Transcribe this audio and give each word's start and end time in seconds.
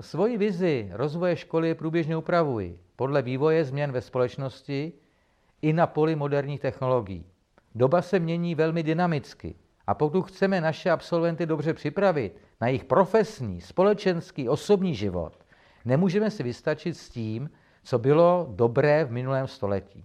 Svoji 0.00 0.38
vizi 0.38 0.88
rozvoje 0.92 1.36
školy 1.36 1.74
průběžně 1.74 2.16
upravuji 2.16 2.80
podle 2.96 3.22
vývoje 3.22 3.64
změn 3.64 3.92
ve 3.92 4.00
společnosti 4.00 4.92
i 5.62 5.72
na 5.72 5.86
poli 5.86 6.16
moderních 6.16 6.60
technologií. 6.60 7.26
Doba 7.74 8.02
se 8.02 8.18
mění 8.18 8.54
velmi 8.54 8.82
dynamicky 8.82 9.54
a 9.86 9.94
pokud 9.94 10.22
chceme 10.22 10.60
naše 10.60 10.90
absolventy 10.90 11.46
dobře 11.46 11.74
připravit 11.74 12.36
na 12.60 12.66
jejich 12.66 12.84
profesní, 12.84 13.60
společenský, 13.60 14.48
osobní 14.48 14.94
život, 14.94 15.44
nemůžeme 15.84 16.30
si 16.30 16.42
vystačit 16.42 16.96
s 16.96 17.08
tím, 17.08 17.50
co 17.82 17.98
bylo 17.98 18.46
dobré 18.50 19.04
v 19.04 19.12
minulém 19.12 19.46
století. 19.46 20.04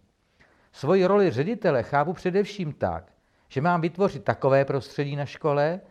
Svoji 0.71 1.05
roli 1.05 1.31
ředitele 1.31 1.83
chápu 1.83 2.13
především 2.13 2.73
tak, 2.73 3.11
že 3.49 3.61
mám 3.61 3.81
vytvořit 3.81 4.23
takové 4.23 4.65
prostředí 4.65 5.15
na 5.15 5.25
škole, 5.25 5.81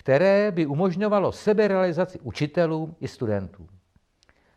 které 0.00 0.50
by 0.50 0.66
umožňovalo 0.66 1.32
seberealizaci 1.32 2.20
učitelům 2.20 2.96
i 3.00 3.08
studentům. 3.08 3.68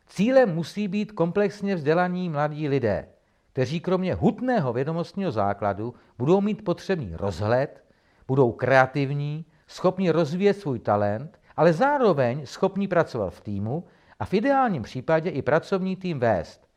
Cílem 0.07 0.55
musí 0.55 0.87
být 0.87 1.11
komplexně 1.11 1.75
vzdělaní 1.75 2.29
mladí 2.29 2.67
lidé, 2.67 3.07
kteří 3.51 3.79
kromě 3.79 4.13
hutného 4.13 4.73
vědomostního 4.73 5.31
základu 5.31 5.93
budou 6.17 6.41
mít 6.41 6.63
potřebný 6.63 7.15
rozhled, 7.15 7.83
budou 8.27 8.51
kreativní, 8.51 9.45
schopni 9.67 10.11
rozvíjet 10.11 10.53
svůj 10.53 10.79
talent, 10.79 11.39
ale 11.55 11.73
zároveň 11.73 12.45
schopni 12.45 12.87
pracovat 12.87 13.33
v 13.33 13.41
týmu 13.41 13.83
a 14.19 14.25
v 14.25 14.33
ideálním 14.33 14.83
případě 14.83 15.29
i 15.29 15.41
pracovní 15.41 15.95
tým 15.95 16.19
vést, 16.19 16.67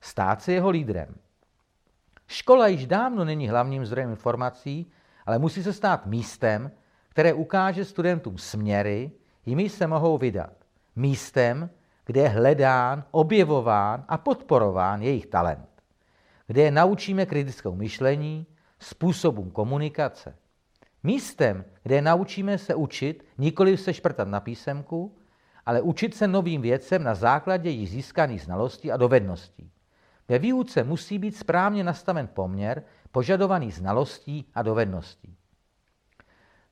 stát 0.00 0.42
se 0.42 0.52
jeho 0.52 0.70
lídrem. 0.70 1.14
Škola 2.26 2.66
již 2.66 2.86
dávno 2.86 3.24
není 3.24 3.48
hlavním 3.48 3.86
zdrojem 3.86 4.10
informací, 4.10 4.90
ale 5.26 5.38
musí 5.38 5.62
se 5.62 5.72
stát 5.72 6.06
místem, 6.06 6.70
které 7.12 7.32
ukáže 7.32 7.84
studentům 7.84 8.38
směry, 8.38 9.10
jimi 9.46 9.68
se 9.68 9.86
mohou 9.86 10.18
vydat. 10.18 10.52
Místem, 10.96 11.70
kde 12.06 12.20
je 12.20 12.28
hledán, 12.28 13.04
objevován 13.10 14.04
a 14.08 14.18
podporován 14.18 15.02
jejich 15.02 15.26
talent. 15.26 15.68
Kde 16.46 16.62
je 16.62 16.70
naučíme 16.70 17.26
kritickou 17.26 17.74
myšlení, 17.74 18.46
způsobům 18.78 19.50
komunikace. 19.50 20.36
Místem, 21.02 21.64
kde 21.82 21.94
je 21.94 22.02
naučíme 22.02 22.58
se 22.58 22.74
učit, 22.74 23.24
nikoli 23.38 23.76
se 23.76 23.94
šprtat 23.94 24.28
na 24.28 24.40
písemku, 24.40 25.16
ale 25.66 25.80
učit 25.80 26.14
se 26.14 26.28
novým 26.28 26.62
věcem 26.62 27.02
na 27.02 27.14
základě 27.14 27.70
již 27.70 27.90
získaných 27.90 28.42
znalostí 28.42 28.92
a 28.92 28.96
dovedností. 28.96 29.70
Ve 30.28 30.38
výuce 30.38 30.84
musí 30.84 31.18
být 31.18 31.36
správně 31.36 31.84
nastaven 31.84 32.28
poměr 32.28 32.82
požadovaných 33.10 33.74
znalostí 33.74 34.48
a 34.54 34.62
dovedností. 34.62 35.36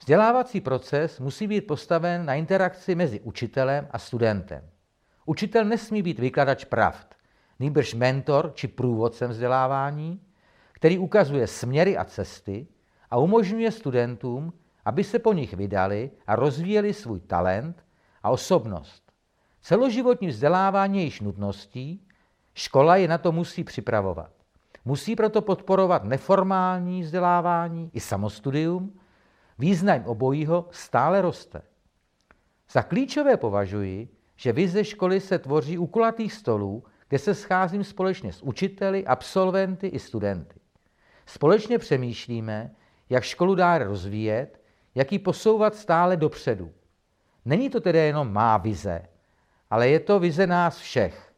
Vzdělávací 0.01 0.61
proces 0.61 1.21
musí 1.21 1.47
být 1.47 1.67
postaven 1.67 2.27
na 2.27 2.35
interakci 2.35 2.95
mezi 2.95 3.21
učitelem 3.21 3.89
a 3.91 3.99
studentem. 3.99 4.71
Učitel 5.27 5.65
nesmí 5.65 6.03
být 6.03 6.19
vykladač 6.19 6.65
pravd, 6.65 7.15
nýbrž 7.59 7.95
mentor 7.95 8.53
či 8.55 8.69
průvodcem 8.69 9.31
vzdělávání, 9.31 10.21
který 10.73 10.99
ukazuje 10.99 11.47
směry 11.47 11.97
a 11.97 12.05
cesty 12.05 12.67
a 13.11 13.19
umožňuje 13.19 13.71
studentům, 13.73 14.53
aby 14.85 15.05
se 15.05 15.19
po 15.19 15.33
nich 15.33 15.55
vydali 15.55 16.11
a 16.27 16.37
rozvíjeli 16.37 16.95
svůj 16.95 17.21
talent 17.21 17.85
a 18.23 18.31
osobnost. 18.31 19.03
Celoživotní 19.63 20.29
vzdělávání 20.29 20.99
je 20.99 21.05
již 21.05 21.21
nutností, 21.21 22.07
škola 22.55 22.97
je 22.97 23.09
na 23.09 23.19
to 23.19 23.33
musí 23.33 23.65
připravovat. 23.65 24.31
Musí 24.85 25.17
proto 25.17 25.43
podporovat 25.43 26.05
neformální 26.05 27.03
vzdělávání 27.03 27.91
i 27.93 28.01
samostudium, 28.01 29.00
význam 29.61 30.03
obojího 30.07 30.69
stále 30.71 31.23
roste. 31.23 31.63
Za 32.71 32.83
klíčové 32.83 33.37
považuji, 33.37 34.09
že 34.37 34.53
vize 34.53 34.85
školy 34.85 35.21
se 35.21 35.39
tvoří 35.39 35.79
u 35.79 35.87
kulatých 35.87 36.33
stolů, 36.33 36.85
kde 37.09 37.19
se 37.19 37.35
scházím 37.35 37.85
společně 37.85 38.33
s 38.33 38.43
učiteli, 38.43 39.07
absolventy 39.07 39.87
i 39.87 39.99
studenty. 39.99 40.61
Společně 41.27 41.79
přemýšlíme, 41.79 42.71
jak 43.11 43.25
školu 43.25 43.55
dále 43.55 43.85
rozvíjet, 43.85 44.61
jak 44.95 45.13
ji 45.13 45.19
posouvat 45.19 45.75
stále 45.75 46.17
dopředu. 46.17 46.71
Není 47.45 47.71
to 47.71 47.81
tedy 47.81 47.99
jenom 47.99 48.33
má 48.33 48.57
vize, 48.57 49.03
ale 49.71 49.89
je 49.89 50.01
to 50.01 50.21
vize 50.21 50.47
nás 50.47 50.79
všech. 50.79 51.33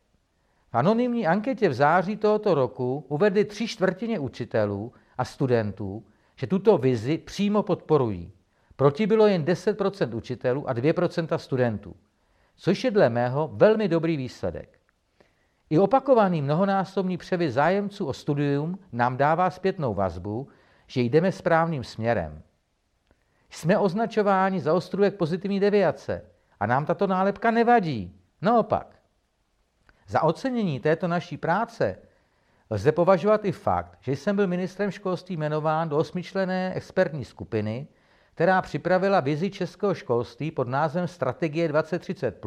V 0.71 0.75
anonymní 0.75 1.27
anketě 1.27 1.69
v 1.69 1.75
září 1.75 2.17
tohoto 2.17 2.55
roku 2.55 3.05
uvedli 3.09 3.45
tři 3.45 3.69
čtvrtině 3.69 4.19
učitelů 4.19 4.93
a 5.19 5.25
studentů, 5.25 6.05
že 6.37 6.47
tuto 6.47 6.79
vizi 6.79 7.19
přímo 7.19 7.63
podporují. 7.63 8.33
Proti 8.77 9.07
bylo 9.07 9.27
jen 9.27 9.45
10% 9.45 10.17
učitelů 10.17 10.69
a 10.69 10.75
2% 10.75 11.37
studentů, 11.39 11.97
což 12.57 12.85
je 12.85 12.91
dle 12.91 13.11
mého 13.11 13.51
velmi 13.53 13.89
dobrý 13.89 14.17
výsledek. 14.17 14.79
I 15.71 15.79
opakovaný 15.79 16.43
mnohonásobný 16.43 17.17
převis 17.17 17.55
zájemců 17.55 18.07
o 18.07 18.13
studium 18.13 18.79
nám 18.93 19.17
dává 19.17 19.51
zpětnou 19.51 19.95
vazbu, 19.95 20.49
že 20.87 21.01
jdeme 21.01 21.33
správným 21.33 21.85
směrem. 21.85 22.43
Jsme 23.51 23.79
označováni 23.79 24.61
za 24.61 24.75
ostrůvek 24.75 25.17
pozitivní 25.17 25.61
deviace 25.61 26.25
a 26.61 26.67
nám 26.67 26.87
tato 26.87 27.07
nálepka 27.07 27.51
nevadí. 27.51 28.17
Naopak. 28.43 28.97
Za 30.09 30.23
ocenění 30.23 30.81
této 30.81 31.09
naší 31.09 31.37
práce 31.37 31.99
lze 32.71 32.93
považovat 32.93 33.45
i 33.45 33.53
fakt, 33.53 33.99
že 34.01 34.13
jsem 34.13 34.37
byl 34.37 34.47
ministrem 34.47 34.91
školství 34.91 35.37
jmenován 35.37 35.89
do 35.89 35.97
osmičlené 35.97 36.73
expertní 36.75 37.25
skupiny, 37.25 37.87
která 38.35 38.63
připravila 38.63 39.21
vizi 39.21 39.51
českého 39.51 39.95
školství 39.95 40.51
pod 40.51 40.69
názvem 40.69 41.09
Strategie 41.09 41.69
2030, 41.69 42.47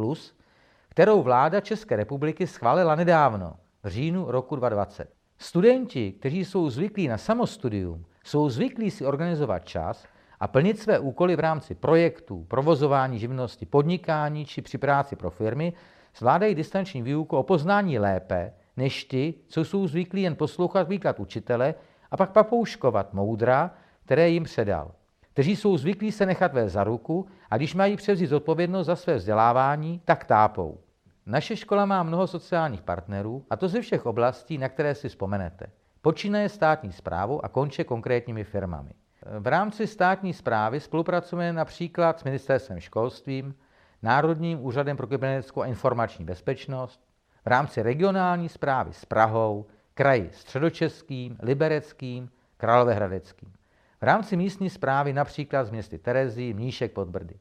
kterou 0.90 1.22
vláda 1.22 1.62
České 1.62 1.96
republiky 1.96 2.48
schválila 2.48 2.96
nedávno, 2.96 3.56
v 3.84 3.88
říjnu 3.88 4.32
roku 4.32 4.56
2020. 4.56 5.10
Studenti, 5.38 6.12
kteří 6.12 6.46
jsou 6.46 6.70
zvyklí 6.70 7.08
na 7.08 7.18
samostudium, 7.18 8.06
jsou 8.24 8.50
zvyklí 8.50 8.92
si 8.92 9.06
organizovat 9.06 9.66
čas 9.66 10.06
a 10.40 10.48
plnit 10.48 10.80
své 10.80 11.00
úkoly 11.00 11.36
v 11.36 11.40
rámci 11.40 11.76
projektů, 11.76 12.46
provozování 12.48 13.20
živnosti, 13.20 13.66
podnikání 13.66 14.46
či 14.46 14.62
při 14.62 14.78
práci 14.78 15.16
pro 15.16 15.30
firmy, 15.30 15.74
zvládají 16.18 16.56
distanční 16.56 17.02
výuku 17.02 17.38
o 17.38 17.44
poznání 17.44 18.00
lépe, 18.00 18.54
než 18.78 19.04
ti, 19.06 19.34
co 19.48 19.66
jsou 19.66 19.88
zvyklí 19.88 20.22
jen 20.22 20.36
poslouchat 20.36 20.90
výklad 20.90 21.20
učitele 21.20 21.76
a 22.12 22.18
pak 22.18 22.32
papouškovat 22.32 23.14
moudra, 23.14 23.72
které 24.06 24.30
jim 24.30 24.44
předal. 24.44 24.92
Kteří 25.34 25.56
jsou 25.56 25.78
zvyklí 25.78 26.12
se 26.12 26.26
nechat 26.26 26.54
vést 26.54 26.72
za 26.72 26.84
ruku 26.84 27.28
a 27.50 27.58
když 27.58 27.76
mají 27.76 27.96
převzít 27.96 28.28
zodpovědnost 28.28 28.88
za 28.88 28.96
své 28.96 29.16
vzdělávání, 29.16 30.02
tak 30.06 30.26
tápou. 30.26 30.80
Naše 31.26 31.56
škola 31.56 31.86
má 31.86 32.04
mnoho 32.04 32.28
sociálních 32.28 32.82
partnerů, 32.82 33.46
a 33.50 33.56
to 33.56 33.68
ze 33.68 33.82
všech 33.82 34.06
oblastí, 34.06 34.58
na 34.58 34.70
které 34.70 34.96
si 34.96 35.10
vzpomenete. 35.10 35.66
Počínaje 36.02 36.50
státní 36.50 36.92
zprávu 36.92 37.46
a 37.46 37.50
konče 37.50 37.84
konkrétními 37.84 38.44
firmami. 38.44 38.92
V 39.40 39.48
rámci 39.48 39.88
státní 39.88 40.34
zprávy 40.34 40.80
spolupracujeme 40.80 41.54
například 41.54 42.20
s 42.20 42.24
Ministerstvem 42.24 42.80
školstvím, 42.80 43.56
Národním 44.04 44.66
úřadem 44.66 44.98
pro 44.98 45.08
kybernetickou 45.08 45.62
a 45.62 45.66
informační 45.66 46.26
bezpečnost, 46.26 47.05
v 47.46 47.48
rámci 47.48 47.82
regionální 47.82 48.50
zprávy 48.50 48.94
s 48.94 49.06
Prahou, 49.06 49.66
kraji 49.94 50.30
středočeským, 50.34 51.38
libereckým, 51.42 52.30
královéhradeckým. 52.58 53.54
V 54.02 54.04
rámci 54.04 54.38
místní 54.38 54.70
zprávy 54.70 55.14
například 55.14 55.64
z 55.64 55.70
městy 55.72 55.98
Terezí, 55.98 56.54
Mníšek 56.54 56.92
pod 56.92 57.08
Brdy. 57.08 57.36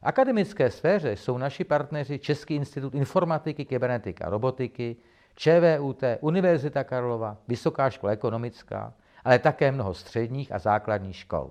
V 0.00 0.02
akademické 0.02 0.70
sféře 0.70 1.12
jsou 1.12 1.38
naši 1.38 1.64
partneři 1.64 2.18
Český 2.18 2.54
institut 2.54 2.94
informatiky, 2.94 3.64
kybernetiky 3.64 4.24
a 4.24 4.30
robotiky, 4.30 4.96
ČVUT, 5.34 6.02
Univerzita 6.20 6.84
Karlova, 6.84 7.36
Vysoká 7.48 7.90
škola 7.90 8.12
ekonomická, 8.12 8.94
ale 9.24 9.38
také 9.38 9.72
mnoho 9.72 9.94
středních 9.94 10.52
a 10.52 10.58
základních 10.58 11.16
škol. 11.16 11.50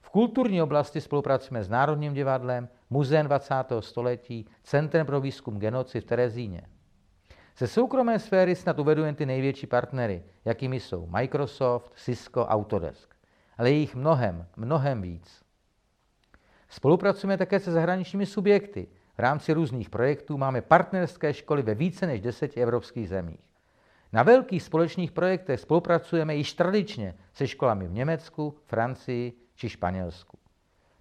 V 0.00 0.10
kulturní 0.10 0.62
oblasti 0.62 1.00
spolupracujeme 1.00 1.64
s 1.64 1.68
Národním 1.68 2.14
divadlem, 2.14 2.68
Muzeem 2.90 3.26
20. 3.26 3.54
století, 3.80 4.46
Centrem 4.62 5.06
pro 5.06 5.20
výzkum 5.20 5.58
genocid 5.58 6.04
v 6.04 6.06
Terezíně. 6.06 6.62
Ze 7.58 7.66
soukromé 7.66 8.18
sféry 8.18 8.54
snad 8.54 8.78
uvedu 8.78 9.04
jen 9.04 9.14
ty 9.14 9.26
největší 9.26 9.66
partnery, 9.66 10.22
jakými 10.44 10.80
jsou 10.80 11.06
Microsoft, 11.06 11.92
Cisco, 11.96 12.46
Autodesk. 12.46 13.14
Ale 13.58 13.70
je 13.70 13.76
jich 13.76 13.94
mnohem, 13.94 14.46
mnohem 14.56 15.02
víc. 15.02 15.42
Spolupracujeme 16.68 17.38
také 17.38 17.60
se 17.60 17.72
zahraničními 17.72 18.26
subjekty. 18.26 18.88
V 19.16 19.18
rámci 19.18 19.52
různých 19.52 19.90
projektů 19.90 20.38
máme 20.38 20.60
partnerské 20.62 21.34
školy 21.34 21.62
ve 21.62 21.74
více 21.74 22.06
než 22.06 22.20
deseti 22.20 22.62
evropských 22.62 23.08
zemích. 23.08 23.40
Na 24.12 24.22
velkých 24.22 24.62
společných 24.62 25.12
projektech 25.12 25.60
spolupracujeme 25.60 26.34
již 26.34 26.52
tradičně 26.52 27.14
se 27.32 27.46
školami 27.46 27.88
v 27.88 27.92
Německu, 27.92 28.56
Francii 28.66 29.32
či 29.54 29.68
Španělsku. 29.68 30.38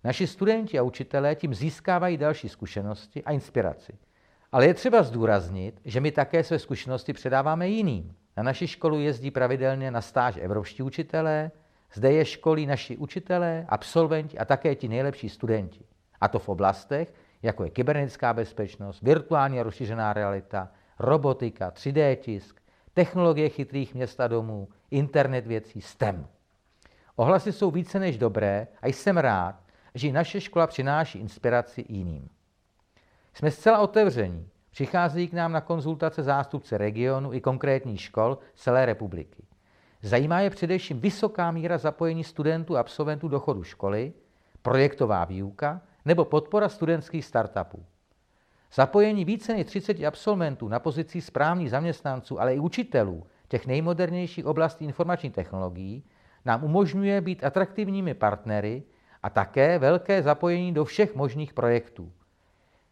Naši 0.04 0.28
studenti 0.28 0.80
a 0.80 0.84
učitelé 0.84 1.36
tím 1.36 1.54
získávají 1.54 2.18
další 2.18 2.50
zkušenosti 2.50 3.24
a 3.24 3.32
inspiraci. 3.32 3.94
Ale 4.52 4.66
je 4.68 4.74
třeba 4.74 5.04
zdůraznit, 5.04 5.82
že 5.86 6.00
my 6.00 6.12
také 6.12 6.44
své 6.44 6.60
zkušenosti 6.60 7.14
předáváme 7.14 7.70
jiným. 7.70 8.16
Na 8.38 8.44
naši 8.44 8.68
školu 8.68 9.00
jezdí 9.00 9.32
pravidelně 9.32 9.92
na 9.92 10.02
stáž 10.02 10.38
evropští 10.42 10.84
učitelé, 10.84 11.52
zde 11.94 12.12
je 12.12 12.26
školí 12.26 12.66
naši 12.66 12.98
učitelé, 12.98 13.66
absolventi 13.70 14.38
a 14.38 14.46
také 14.46 14.76
ti 14.76 14.88
nejlepší 14.88 15.30
studenti. 15.30 15.86
A 16.22 16.28
to 16.28 16.40
v 16.40 16.50
oblastech, 16.50 17.14
jako 17.42 17.64
je 17.64 17.70
kybernetická 17.70 18.34
bezpečnost, 18.34 19.02
virtuální 19.02 19.60
a 19.60 19.64
rozšířená 19.64 20.14
realita, 20.14 20.72
robotika, 21.00 21.72
3D 21.72 22.16
tisk, 22.16 22.62
technologie 22.94 23.50
chytrých 23.50 23.96
měst 23.96 24.20
a 24.20 24.28
domů, 24.28 24.68
internet 24.92 25.48
věcí, 25.48 25.82
STEM. 25.82 26.28
Ohlasy 27.16 27.52
jsou 27.52 27.72
více 27.72 28.00
než 28.00 28.18
dobré 28.18 28.68
a 28.82 28.88
jsem 28.88 29.18
rád, 29.18 29.56
že 29.96 30.12
naše 30.12 30.42
škola 30.42 30.68
přináší 30.68 31.20
inspiraci 31.20 31.86
jiným. 31.90 32.30
Jsme 33.34 33.52
zcela 33.52 33.80
otevření. 33.80 34.50
Přichází 34.72 35.28
k 35.28 35.34
nám 35.34 35.52
na 35.52 35.62
konzultace 35.62 36.24
zástupce 36.24 36.78
regionu 36.78 37.34
i 37.34 37.42
konkrétních 37.42 38.02
škol 38.02 38.38
celé 38.56 38.86
republiky. 38.86 39.44
Zajímá 40.02 40.40
je 40.40 40.50
především 40.50 41.00
vysoká 41.00 41.52
míra 41.52 41.78
zapojení 41.78 42.24
studentů 42.24 42.78
a 42.78 42.80
absolventů 42.80 43.28
do 43.28 43.40
chodu 43.40 43.64
školy, 43.64 44.14
projektová 44.62 45.26
výuka 45.26 45.82
nebo 46.06 46.26
podpora 46.26 46.70
studentských 46.70 47.26
startupů. 47.26 47.86
Zapojení 48.74 49.26
více 49.26 49.54
než 49.54 49.66
30 49.66 50.04
absolventů 50.04 50.68
na 50.68 50.80
pozici 50.80 51.22
správních 51.22 51.70
zaměstnanců, 51.70 52.42
ale 52.42 52.56
i 52.56 52.60
učitelů 52.60 53.28
těch 53.48 53.68
nejmodernějších 53.68 54.46
oblastí 54.46 54.86
informačních 54.86 55.34
technologií 55.34 56.04
nám 56.46 56.64
umožňuje 56.64 57.22
být 57.22 57.44
atraktivními 57.44 58.14
partnery 58.14 58.84
a 59.24 59.30
také 59.30 59.80
velké 59.80 60.24
zapojení 60.24 60.74
do 60.74 60.86
všech 60.86 61.16
možných 61.16 61.54
projektů. 61.54 62.12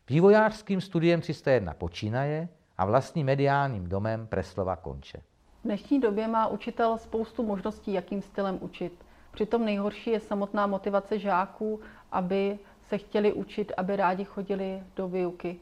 Vývojářským 0.10 0.82
studiem 0.82 1.22
301 1.22 1.74
počínaje 1.74 2.50
a 2.78 2.86
vlastním 2.86 3.26
mediálním 3.26 3.90
domem 3.90 4.28
Preslova 4.28 4.76
konče. 4.76 5.18
V 5.18 5.64
dnešní 5.64 6.00
době 6.02 6.28
má 6.28 6.48
učitel 6.48 6.98
spoustu 6.98 7.44
možností, 7.44 7.94
jakým 7.94 8.22
stylem 8.22 8.58
učit. 8.62 9.06
Přitom 9.32 9.66
nejhorší 9.66 10.10
je 10.10 10.20
samotná 10.20 10.68
motivace 10.68 11.20
žáků, 11.20 11.80
aby 12.12 12.60
se 12.88 12.98
chtěli 12.98 13.34
učit, 13.34 13.72
aby 13.78 13.96
rádi 13.96 14.26
chodili 14.26 14.84
do 14.96 15.08
výuky. 15.08 15.60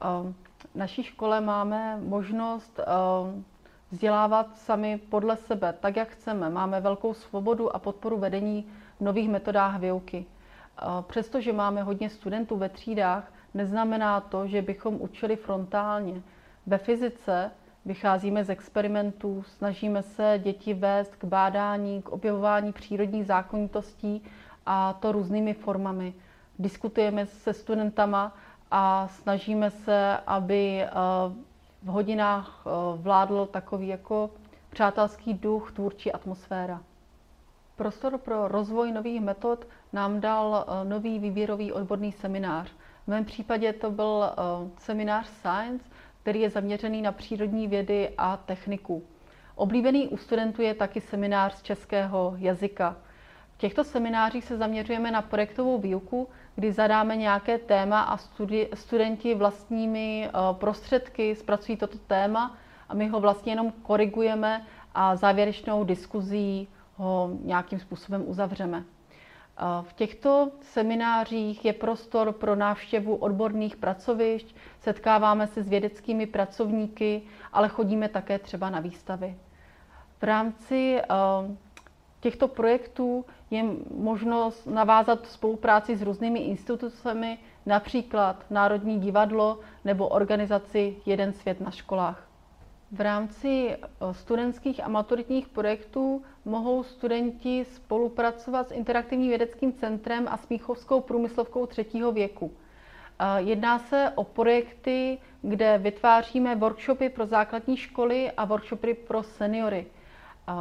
Ehm, 0.00 0.34
v 0.72 0.74
naší 0.74 1.02
škole 1.02 1.40
máme 1.40 1.98
možnost 2.02 2.80
ehm, 2.80 3.44
vzdělávat 3.90 4.58
sami 4.58 5.00
podle 5.08 5.36
sebe, 5.36 5.74
tak 5.80 5.96
jak 5.96 6.08
chceme. 6.08 6.50
Máme 6.50 6.80
velkou 6.80 7.14
svobodu 7.14 7.76
a 7.76 7.78
podporu 7.78 8.18
vedení 8.18 8.66
v 8.98 9.00
nových 9.00 9.28
metodách 9.28 9.80
výuky. 9.80 10.26
Ehm, 10.78 11.04
přestože 11.08 11.52
máme 11.52 11.82
hodně 11.82 12.10
studentů 12.10 12.56
ve 12.56 12.68
třídách, 12.68 13.32
neznamená 13.54 14.20
to, 14.20 14.46
že 14.46 14.62
bychom 14.62 14.96
učili 15.00 15.36
frontálně. 15.36 16.22
Ve 16.66 16.78
fyzice 16.78 17.50
vycházíme 17.84 18.44
z 18.44 18.50
experimentů, 18.50 19.42
snažíme 19.42 20.02
se 20.02 20.40
děti 20.42 20.74
vést 20.74 21.16
k 21.16 21.24
bádání, 21.24 22.02
k 22.02 22.08
objevování 22.08 22.72
přírodních 22.72 23.26
zákonitostí 23.26 24.22
a 24.66 24.92
to 24.92 25.12
různými 25.12 25.54
formami. 25.54 26.14
Diskutujeme 26.58 27.26
se 27.26 27.52
studentama 27.52 28.36
a 28.70 29.08
snažíme 29.08 29.70
se, 29.70 30.16
aby 30.26 30.82
eh, 30.82 30.88
v 31.82 31.86
hodinách 31.86 32.62
eh, 32.66 32.70
vládl 32.96 33.46
takový 33.46 33.88
jako 33.88 34.30
přátelský 34.70 35.34
duch, 35.34 35.72
tvůrčí 35.72 36.12
atmosféra. 36.12 36.80
Prostor 37.76 38.18
pro 38.18 38.48
rozvoj 38.48 38.92
nových 38.92 39.20
metod 39.20 39.66
nám 39.92 40.20
dal 40.20 40.64
eh, 40.68 40.84
nový 40.88 41.18
výběrový 41.18 41.72
odborný 41.72 42.12
seminář. 42.12 42.72
V 43.04 43.08
mém 43.08 43.24
případě 43.24 43.72
to 43.72 43.90
byl 43.90 44.24
seminář 44.78 45.26
Science, 45.26 45.84
který 46.22 46.40
je 46.40 46.50
zaměřený 46.50 47.02
na 47.02 47.12
přírodní 47.12 47.68
vědy 47.68 48.10
a 48.18 48.36
techniku. 48.36 49.02
Oblíbený 49.54 50.08
u 50.08 50.16
studentů 50.16 50.62
je 50.62 50.74
taky 50.74 51.00
seminář 51.00 51.54
z 51.54 51.62
českého 51.62 52.34
jazyka. 52.38 52.96
V 53.54 53.58
těchto 53.58 53.84
seminářích 53.84 54.44
se 54.44 54.56
zaměřujeme 54.56 55.10
na 55.10 55.22
projektovou 55.22 55.78
výuku, 55.78 56.28
kdy 56.54 56.72
zadáme 56.72 57.16
nějaké 57.16 57.58
téma 57.58 58.00
a 58.00 58.16
studi- 58.16 58.68
studenti 58.74 59.34
vlastními 59.34 60.28
eh, 60.28 60.30
prostředky 60.52 61.34
zpracují 61.34 61.76
toto 61.78 61.98
téma 61.98 62.56
a 62.88 62.94
my 62.94 63.08
ho 63.08 63.20
vlastně 63.20 63.52
jenom 63.52 63.72
korigujeme 63.82 64.66
a 64.94 65.16
závěrečnou 65.16 65.84
diskuzí 65.84 66.68
ho 66.96 67.30
nějakým 67.44 67.80
způsobem 67.80 68.22
uzavřeme. 68.26 68.84
V 69.82 69.92
těchto 69.92 70.50
seminářích 70.60 71.64
je 71.64 71.72
prostor 71.72 72.32
pro 72.32 72.56
návštěvu 72.56 73.16
odborných 73.16 73.76
pracovišť, 73.76 74.54
setkáváme 74.80 75.46
se 75.46 75.62
s 75.62 75.68
vědeckými 75.68 76.26
pracovníky, 76.26 77.22
ale 77.52 77.68
chodíme 77.68 78.08
také 78.08 78.38
třeba 78.38 78.70
na 78.70 78.80
výstavy. 78.80 79.36
V 80.18 80.22
rámci 80.22 80.98
eh, 81.00 81.06
těchto 82.20 82.48
projektů 82.48 83.24
je 83.50 83.64
možnost 83.94 84.66
navázat 84.66 85.26
spolupráci 85.26 85.96
s 85.96 86.02
různými 86.02 86.38
institucemi, 86.40 87.38
například 87.66 88.44
Národní 88.50 89.00
divadlo 89.00 89.58
nebo 89.84 90.08
organizaci 90.08 90.96
Jeden 91.06 91.32
svět 91.32 91.60
na 91.60 91.70
školách. 91.70 92.29
V 92.92 93.00
rámci 93.00 93.70
eh, 93.70 93.78
studentských 94.14 94.84
a 94.84 94.88
maturitních 94.88 95.48
projektů 95.48 96.22
mohou 96.44 96.82
studenti 96.82 97.64
spolupracovat 97.64 98.68
s 98.68 98.72
Interaktivním 98.72 99.28
vědeckým 99.28 99.72
centrem 99.72 100.28
a 100.30 100.36
Smíchovskou 100.36 101.00
průmyslovkou 101.00 101.66
třetího 101.66 102.12
věku. 102.12 102.52
Eh, 103.18 103.24
jedná 103.42 103.78
se 103.78 104.12
o 104.14 104.24
projekty, 104.24 105.18
kde 105.42 105.78
vytváříme 105.78 106.56
workshopy 106.56 107.08
pro 107.08 107.26
základní 107.26 107.76
školy 107.76 108.30
a 108.36 108.44
workshopy 108.44 108.94
pro 108.94 109.22
seniory. 109.22 109.86
Eh, 110.48 110.52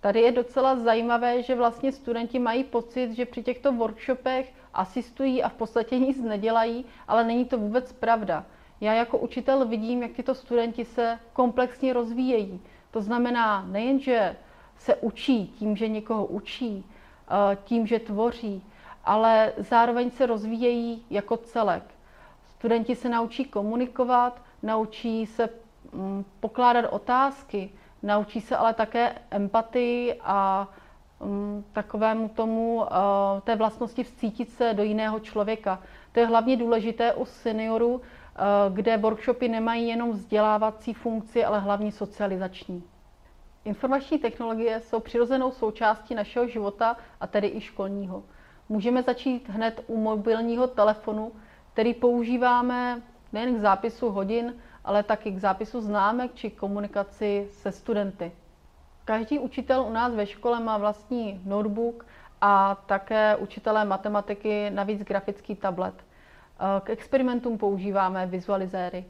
tady 0.00 0.20
je 0.20 0.32
docela 0.32 0.76
zajímavé, 0.76 1.42
že 1.42 1.54
vlastně 1.54 1.92
studenti 1.92 2.38
mají 2.38 2.64
pocit, 2.64 3.12
že 3.12 3.26
při 3.26 3.42
těchto 3.42 3.72
workshopech 3.72 4.52
asistují 4.74 5.42
a 5.42 5.48
v 5.48 5.54
podstatě 5.54 5.98
nic 5.98 6.20
nedělají, 6.22 6.84
ale 7.08 7.24
není 7.24 7.44
to 7.44 7.58
vůbec 7.58 7.92
pravda. 7.92 8.46
Já 8.82 8.92
jako 8.94 9.18
učitel 9.18 9.66
vidím, 9.66 10.02
jak 10.02 10.12
tyto 10.12 10.34
studenti 10.34 10.84
se 10.84 11.18
komplexně 11.32 11.92
rozvíjejí. 11.92 12.60
To 12.90 13.02
znamená 13.02 13.64
nejen, 13.66 14.00
že 14.00 14.36
se 14.76 14.94
učí 14.94 15.46
tím, 15.46 15.76
že 15.76 15.88
někoho 15.88 16.26
učí, 16.26 16.84
eh, 17.30 17.56
tím, 17.64 17.86
že 17.86 17.98
tvoří, 17.98 18.64
ale 19.04 19.52
zároveň 19.58 20.10
se 20.10 20.26
rozvíjejí 20.26 21.04
jako 21.10 21.36
celek. 21.36 21.82
Studenti 22.44 22.94
se 22.94 23.08
naučí 23.08 23.44
komunikovat, 23.44 24.42
naučí 24.62 25.26
se 25.26 25.48
mm, 25.92 26.24
pokládat 26.40 26.88
otázky, 26.90 27.70
naučí 28.02 28.40
se 28.40 28.56
ale 28.56 28.74
také 28.74 29.14
empatii 29.30 30.20
a 30.20 30.68
takovému 31.72 32.28
tomu, 32.28 32.84
eh, 32.84 33.40
té 33.40 33.56
vlastnosti 33.56 34.04
vcítit 34.04 34.50
se 34.50 34.74
do 34.74 34.82
jiného 34.82 35.20
člověka. 35.20 35.82
To 36.12 36.20
je 36.20 36.26
hlavně 36.26 36.56
důležité 36.56 37.12
u 37.14 37.24
seniorů, 37.24 38.00
eh, 38.00 38.40
kde 38.72 38.96
workshopy 38.96 39.48
nemají 39.48 39.88
jenom 39.88 40.10
vzdělávací 40.10 40.94
funkci, 40.94 41.44
ale 41.44 41.60
hlavně 41.60 41.92
socializační. 41.92 42.82
Informační 43.64 44.18
technologie 44.18 44.80
jsou 44.80 45.00
přirozenou 45.00 45.50
součástí 45.50 46.14
našeho 46.14 46.48
života 46.48 46.96
a 47.20 47.26
tedy 47.26 47.48
i 47.54 47.60
školního. 47.60 48.22
Můžeme 48.68 49.02
začít 49.02 49.48
hned 49.48 49.84
u 49.86 49.96
mobilního 49.96 50.66
telefonu, 50.66 51.32
který 51.72 51.94
používáme 51.94 53.02
nejen 53.32 53.54
k 53.54 53.60
zápisu 53.60 54.10
hodin, 54.10 54.54
ale 54.84 55.02
taky 55.02 55.30
k 55.32 55.38
zápisu 55.38 55.80
známek 55.80 56.34
či 56.34 56.50
komunikaci 56.50 57.48
se 57.50 57.72
studenty. 57.72 58.32
Každý 59.04 59.38
učitel 59.38 59.82
u 59.82 59.92
nás 59.92 60.14
ve 60.14 60.26
škole 60.26 60.60
má 60.60 60.78
vlastní 60.78 61.40
notebook 61.44 62.06
a 62.40 62.74
také 62.86 63.36
učitelé 63.36 63.84
matematiky 63.84 64.70
navíc 64.70 65.02
grafický 65.02 65.54
tablet. 65.54 65.94
K 66.84 66.90
experimentům 66.90 67.58
používáme 67.58 68.26
vizualizéry. 68.26 69.04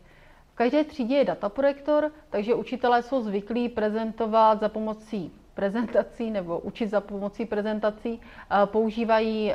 V 0.53 0.55
každé 0.55 0.85
třídě 0.85 1.15
je 1.17 1.25
dataprojektor, 1.25 2.11
takže 2.31 2.55
učitelé 2.55 3.03
jsou 3.03 3.23
zvyklí 3.23 3.69
prezentovat 3.69 4.61
za 4.61 4.69
pomocí 4.69 5.33
prezentací 5.55 6.31
nebo 6.31 6.59
učit 6.59 6.91
za 6.91 7.01
pomocí 7.01 7.47
prezentací. 7.47 8.21
Používají 8.65 9.55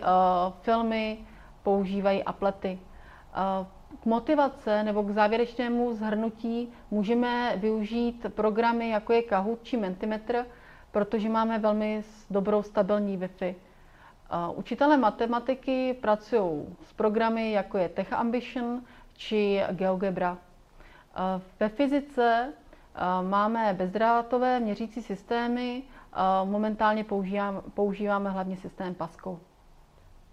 filmy, 0.61 1.17
používají 1.63 2.23
aplety. 2.23 2.79
K 4.01 4.05
motivace 4.05 4.83
nebo 4.83 5.03
k 5.03 5.09
závěrečnému 5.09 5.93
zhrnutí 5.93 6.69
můžeme 6.91 7.53
využít 7.57 8.25
programy, 8.29 8.89
jako 8.89 9.13
je 9.13 9.21
Kahoot 9.21 9.63
či 9.63 9.77
Mentimeter, 9.77 10.45
protože 10.91 11.29
máme 11.29 11.59
velmi 11.59 12.03
dobrou 12.29 12.63
stabilní 12.63 13.17
Wi-Fi. 13.19 13.55
Učitelé 14.55 14.97
matematiky 14.97 15.93
pracují 16.01 16.75
s 16.83 16.93
programy, 16.93 17.51
jako 17.51 17.77
je 17.77 17.89
Tech 17.89 18.13
Ambition 18.13 18.81
či 19.13 19.61
GeoGebra. 19.71 20.37
Ve 21.59 21.69
fyzice 21.69 22.53
máme 23.21 23.73
bezdrátové 23.73 24.59
měřící 24.59 25.01
systémy, 25.01 25.83
momentálně 26.43 27.03
používáme, 27.03 27.61
používáme 27.73 28.29
hlavně 28.29 28.57
systém 28.57 28.95
Pascal. 28.95 29.39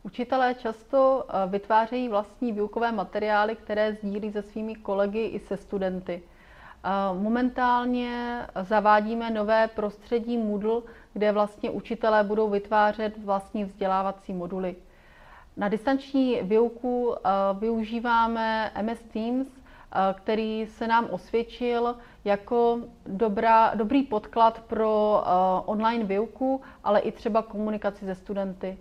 Učitelé 0.07 0.55
často 0.55 1.25
vytvářejí 1.47 2.09
vlastní 2.09 2.53
výukové 2.53 2.93
materiály, 2.93 3.57
které 3.57 3.93
sdílí 3.95 4.33
se 4.33 4.43
svými 4.43 4.75
kolegy 4.75 5.25
i 5.25 5.39
se 5.41 5.57
studenty. 5.57 6.23
Momentálně 7.13 8.41
zavádíme 8.63 9.31
nové 9.31 9.69
prostředí 9.69 10.39
Moodle, 10.39 10.81
kde 11.13 11.33
vlastně 11.33 11.71
učitelé 11.71 12.25
budou 12.25 12.51
vytvářet 12.51 13.19
vlastní 13.25 13.65
vzdělávací 13.65 14.33
moduly. 14.33 14.77
Na 15.57 15.69
distanční 15.69 16.41
výuku 16.43 17.15
využíváme 17.59 18.73
MS 18.83 19.03
Teams, 19.13 19.49
který 20.15 20.67
se 20.67 20.87
nám 20.87 21.07
osvědčil 21.11 21.97
jako 22.25 22.79
dobrá, 23.07 23.75
dobrý 23.75 24.03
podklad 24.03 24.61
pro 24.61 25.23
online 25.67 26.05
výuku, 26.05 26.61
ale 26.85 27.01
i 27.01 27.13
třeba 27.13 27.43
komunikaci 27.43 28.05
se 28.05 28.15
studenty. 28.15 28.79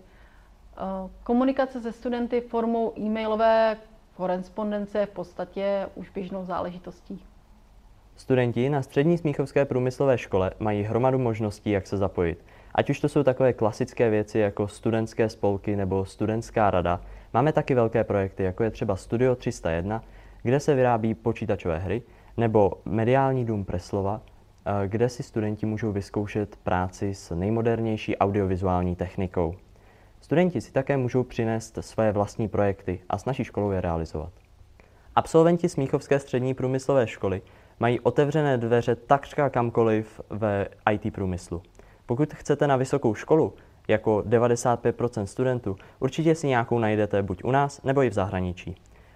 Komunikace 1.22 1.80
se 1.80 1.92
studenty 1.92 2.40
formou 2.40 2.92
e-mailové 2.98 3.76
korespondence 4.16 4.98
je 4.98 5.06
v 5.06 5.10
podstatě 5.10 5.86
už 5.94 6.10
běžnou 6.10 6.44
záležitostí. 6.44 7.24
Studenti 8.16 8.68
na 8.68 8.82
střední 8.82 9.18
Smíchovské 9.18 9.64
průmyslové 9.64 10.18
škole 10.18 10.50
mají 10.58 10.82
hromadu 10.82 11.18
možností, 11.18 11.70
jak 11.70 11.86
se 11.86 11.96
zapojit. 11.96 12.44
Ať 12.74 12.90
už 12.90 13.00
to 13.00 13.08
jsou 13.08 13.22
takové 13.22 13.52
klasické 13.52 14.10
věci 14.10 14.38
jako 14.38 14.68
studentské 14.68 15.28
spolky 15.28 15.76
nebo 15.76 16.04
studentská 16.04 16.70
rada, 16.70 17.00
máme 17.32 17.52
taky 17.52 17.74
velké 17.74 18.04
projekty, 18.04 18.42
jako 18.42 18.64
je 18.64 18.70
třeba 18.70 18.96
Studio 18.96 19.34
301, 19.34 20.02
kde 20.42 20.60
se 20.60 20.74
vyrábí 20.74 21.14
počítačové 21.14 21.78
hry, 21.78 22.02
nebo 22.36 22.72
Mediální 22.84 23.44
dům 23.44 23.64
Preslova, 23.64 24.20
eh, 24.66 24.88
kde 24.88 25.08
si 25.08 25.22
studenti 25.22 25.66
můžou 25.66 25.92
vyzkoušet 25.92 26.56
práci 26.56 27.14
s 27.14 27.34
nejmodernější 27.34 28.16
audiovizuální 28.16 28.96
technikou. 28.96 29.54
Studenti 30.24 30.60
si 30.60 30.72
také 30.72 30.96
můžou 30.96 31.22
přinést 31.24 31.78
své 31.80 32.12
vlastní 32.12 32.48
projekty 32.48 33.00
a 33.08 33.18
s 33.18 33.24
naší 33.24 33.44
školou 33.44 33.70
je 33.70 33.80
realizovat. 33.80 34.32
Absolventi 35.14 35.68
Smíchovské 35.68 36.18
střední 36.18 36.54
průmyslové 36.54 37.06
školy 37.06 37.42
mají 37.78 38.00
otevřené 38.00 38.58
dveře 38.58 38.96
takřka 38.96 39.50
kamkoliv 39.50 40.20
ve 40.30 40.68
IT 40.92 41.14
průmyslu. 41.14 41.62
Pokud 42.06 42.34
chcete 42.34 42.66
na 42.66 42.76
vysokou 42.76 43.14
školu, 43.14 43.54
jako 43.88 44.22
95% 44.26 45.24
studentů, 45.24 45.76
určitě 45.98 46.34
si 46.34 46.46
nějakou 46.46 46.78
najdete 46.78 47.22
buď 47.22 47.44
u 47.44 47.50
nás, 47.50 47.82
nebo 47.82 48.02
i 48.02 48.10
v 48.10 48.14
zahraničí. 48.14 48.74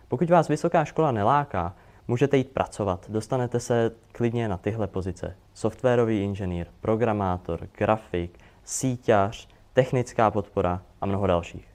Pokud 0.08 0.30
vás 0.30 0.48
vysoká 0.48 0.84
škola 0.84 1.12
neláká, 1.12 1.76
můžete 2.08 2.36
jít 2.36 2.50
pracovat. 2.50 3.06
Dostanete 3.08 3.60
se 3.60 3.90
klidně 4.12 4.48
na 4.48 4.56
tyhle 4.56 4.86
pozice. 4.86 5.36
Softwarový 5.54 6.22
inženýr, 6.22 6.66
programátor, 6.80 7.68
grafik, 7.78 8.38
síťař, 8.64 9.48
technická 9.72 10.30
podpora 10.30 10.82
a 11.00 11.06
mnoho 11.06 11.26
dalších. 11.26 11.68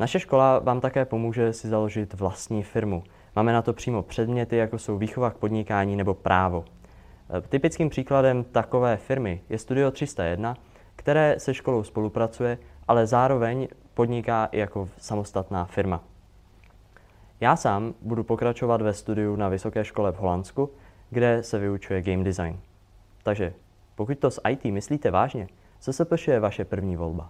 Naše 0.00 0.20
škola 0.20 0.58
vám 0.58 0.80
také 0.80 1.04
pomůže 1.04 1.52
si 1.52 1.68
založit 1.68 2.14
vlastní 2.14 2.62
firmu. 2.62 3.02
Máme 3.36 3.52
na 3.52 3.62
to 3.62 3.72
přímo 3.72 4.02
předměty, 4.02 4.56
jako 4.56 4.78
jsou 4.78 4.98
výchova 4.98 5.30
k 5.30 5.36
podnikání 5.36 5.96
nebo 5.96 6.14
právo. 6.14 6.64
E, 7.38 7.40
typickým 7.40 7.90
příkladem 7.90 8.44
takové 8.44 8.96
firmy 8.96 9.40
je 9.48 9.58
Studio 9.58 9.90
301, 9.90 10.56
které 10.96 11.34
se 11.38 11.54
školou 11.54 11.82
spolupracuje, 11.82 12.58
ale 12.88 13.06
zároveň 13.06 13.68
podniká 13.94 14.44
i 14.44 14.58
jako 14.58 14.88
samostatná 14.98 15.64
firma. 15.64 16.00
Já 17.40 17.56
sám 17.56 17.94
budu 18.02 18.24
pokračovat 18.24 18.82
ve 18.82 18.92
studiu 18.92 19.36
na 19.36 19.48
vysoké 19.48 19.84
škole 19.84 20.12
v 20.12 20.16
Holandsku, 20.16 20.70
kde 21.10 21.42
se 21.42 21.58
vyučuje 21.58 22.02
game 22.02 22.24
design. 22.24 22.60
Takže 23.22 23.52
pokud 23.94 24.18
to 24.18 24.30
s 24.30 24.40
IT 24.48 24.64
myslíte 24.64 25.10
vážně, 25.10 25.48
CSPŠ 25.80 26.28
je 26.28 26.40
vaše 26.40 26.64
první 26.64 26.96
volba. 26.96 27.28